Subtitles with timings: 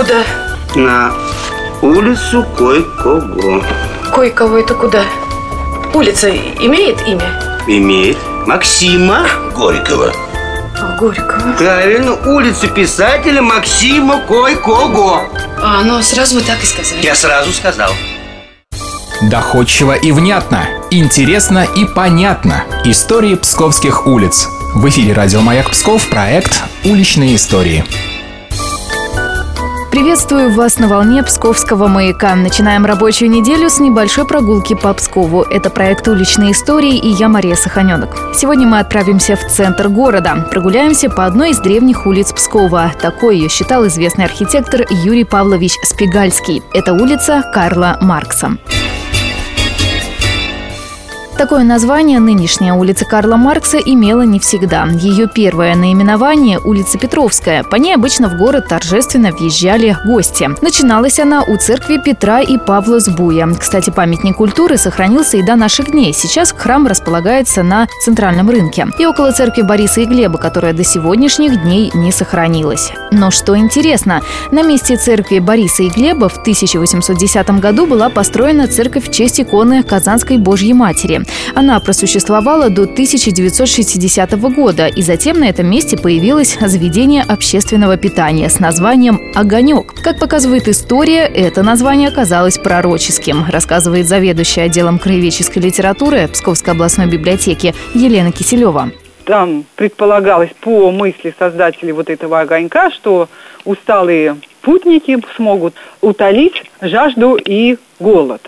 [0.00, 0.24] Куда?
[0.76, 1.12] На
[1.82, 3.62] улицу кое-кого.
[4.14, 5.02] Кое-кого это куда?
[5.92, 7.38] Улица имеет имя?
[7.66, 8.16] Имеет.
[8.46, 10.10] Максима Горького.
[10.98, 11.52] Горького.
[11.58, 15.24] Правильно, улица писателя Максима Кой-Кого.
[15.62, 17.02] А, ну сразу вы так и сказали.
[17.02, 17.92] Я сразу сказал.
[19.20, 22.64] Доходчиво и внятно, интересно и понятно.
[22.86, 24.48] Истории псковских улиц.
[24.74, 27.84] В эфире радио «Маяк Псков» проект «Уличные истории».
[29.90, 32.36] Приветствую вас на волне Псковского маяка.
[32.36, 35.42] Начинаем рабочую неделю с небольшой прогулки по Пскову.
[35.42, 38.16] Это проект «Уличные истории» и я Мария Саханенок.
[38.32, 40.46] Сегодня мы отправимся в центр города.
[40.48, 42.92] Прогуляемся по одной из древних улиц Пскова.
[43.02, 46.62] Такой ее считал известный архитектор Юрий Павлович Спигальский.
[46.72, 48.58] Это улица Карла Маркса.
[51.40, 54.84] Такое название нынешняя улица Карла Маркса имела не всегда.
[54.84, 57.62] Ее первое наименование– улица Петровская.
[57.62, 60.50] По ней обычно в город торжественно въезжали гости.
[60.60, 63.48] Начиналась она у церкви Петра и Павла Сбуя.
[63.58, 66.12] Кстати, памятник культуры сохранился и до наших дней.
[66.12, 68.88] Сейчас храм располагается на центральном рынке.
[68.98, 72.92] И около церкви Бориса и Глеба, которая до сегодняшних дней не сохранилась.
[73.12, 79.08] Но что интересно, на месте церкви Бориса и Глеба в 1810 году была построена церковь
[79.08, 81.29] в честь иконы Казанской Божьей Матери.
[81.54, 88.60] Она просуществовала до 1960 года, и затем на этом месте появилось заведение общественного питания с
[88.60, 89.94] названием «Огонек».
[90.02, 97.74] Как показывает история, это название оказалось пророческим, рассказывает заведующая отделом краеведческой литературы Псковской областной библиотеки
[97.94, 98.90] Елена Киселева
[99.30, 103.28] там предполагалось по мысли создателей вот этого огонька, что
[103.64, 108.40] усталые путники смогут утолить жажду и голод.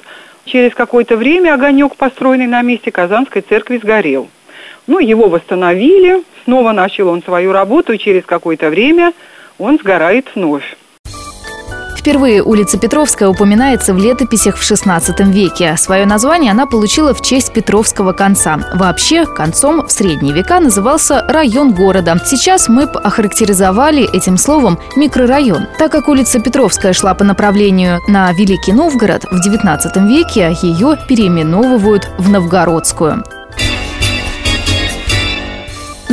[0.44, 4.28] Через какое-то время огонек, построенный на месте Казанской церкви, сгорел.
[4.86, 9.12] Ну, его восстановили, снова начал он свою работу, и через какое-то время
[9.58, 10.76] он сгорает вновь.
[12.02, 15.76] Впервые улица Петровская упоминается в летописях в XVI веке.
[15.76, 18.58] Свое название она получила в честь Петровского конца.
[18.74, 22.20] Вообще, концом в средние века назывался район города.
[22.26, 25.68] Сейчас мы охарактеризовали этим словом микрорайон.
[25.78, 32.10] Так как улица Петровская шла по направлению на Великий Новгород, в XIX веке ее переименовывают
[32.18, 33.22] в Новгородскую.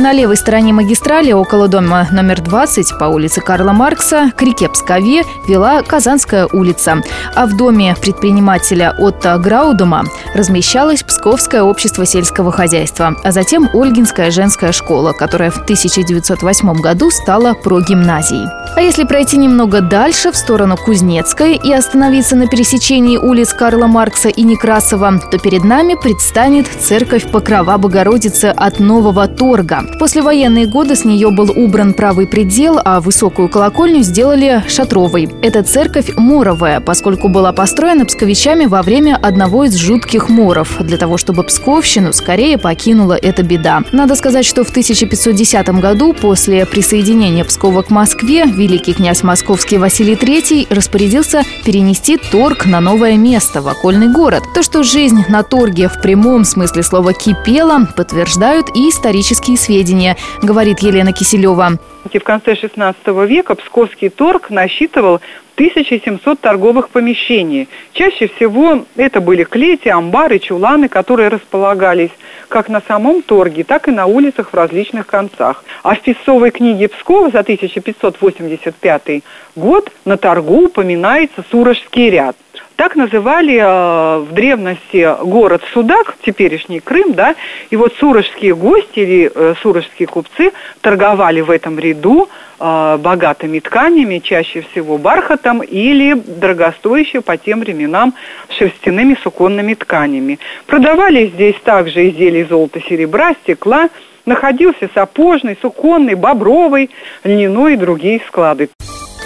[0.00, 5.24] На левой стороне магистрали, около дома номер 20 по улице Карла Маркса, к реке Пскове
[5.46, 7.02] вела Казанская улица.
[7.34, 14.72] А в доме предпринимателя Отто Граудума размещалось Псковское общество сельского хозяйства, а затем Ольгинская женская
[14.72, 18.48] школа, которая в 1908 году стала прогимназией.
[18.76, 24.30] А если пройти немного дальше, в сторону Кузнецкой, и остановиться на пересечении улиц Карла Маркса
[24.30, 29.89] и Некрасова, то перед нами предстанет церковь Покрова Богородицы от Нового Торга.
[29.92, 35.28] В послевоенные годы с нее был убран правый предел, а высокую колокольню сделали шатровой.
[35.42, 41.18] Эта церковь моровая, поскольку была построена псковичами во время одного из жутких моров, для того,
[41.18, 43.82] чтобы Псковщину скорее покинула эта беда.
[43.92, 50.14] Надо сказать, что в 1510 году, после присоединения Пскова к Москве, великий князь московский Василий
[50.14, 54.44] III распорядился перенести торг на новое место, в окольный город.
[54.54, 60.16] То, что жизнь на торге в прямом смысле слова кипела, подтверждают и исторические сведения сведения,
[60.42, 61.78] говорит Елена Киселева.
[62.04, 65.20] В конце XVI века Псковский торг насчитывал
[65.54, 67.68] 1700 торговых помещений.
[67.92, 72.10] Чаще всего это были клети, амбары, чуланы, которые располагались
[72.48, 75.64] как на самом торге, так и на улицах в различных концах.
[75.82, 79.22] А в песцовой книге Пскова за 1585
[79.56, 82.36] год на торгу упоминается Сурожский ряд.
[82.80, 87.34] Так называли э, в древности город Судак, теперешний Крым, да,
[87.68, 94.20] и вот сурожские гости или э, сурожские купцы торговали в этом ряду э, богатыми тканями,
[94.20, 98.14] чаще всего бархатом или дорогостоящими по тем временам
[98.48, 100.38] шерстяными суконными тканями.
[100.64, 103.90] Продавали здесь также изделия золота, серебра, стекла,
[104.24, 106.88] находился сапожный, суконный, бобровый,
[107.24, 108.70] льняной и другие склады.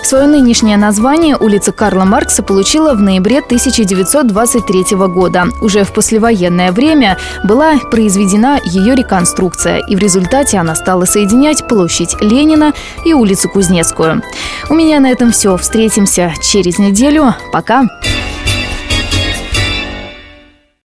[0.04, 5.46] Свое нынешнее название улица Карла Маркса получила в ноябре 1923 года.
[5.62, 12.16] Уже в послевоенное время была произведена ее реконструкция, и в результате она стала соединять площадь
[12.20, 12.74] Ленина
[13.06, 14.22] и улицу Кузнецкую.
[14.68, 15.56] У меня на этом все.
[15.56, 17.34] Встретимся через неделю.
[17.50, 17.84] Пока!